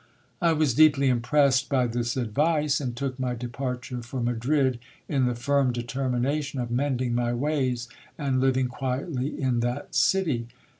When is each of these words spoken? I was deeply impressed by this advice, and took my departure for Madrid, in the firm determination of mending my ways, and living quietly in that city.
I 0.41 0.53
was 0.53 0.73
deeply 0.73 1.09
impressed 1.09 1.69
by 1.69 1.85
this 1.85 2.17
advice, 2.17 2.81
and 2.81 2.95
took 2.95 3.19
my 3.19 3.35
departure 3.35 4.01
for 4.01 4.19
Madrid, 4.19 4.79
in 5.07 5.27
the 5.27 5.35
firm 5.35 5.71
determination 5.71 6.59
of 6.59 6.71
mending 6.71 7.13
my 7.13 7.33
ways, 7.35 7.87
and 8.17 8.41
living 8.41 8.67
quietly 8.67 9.39
in 9.39 9.59
that 9.59 9.93
city. 9.93 10.47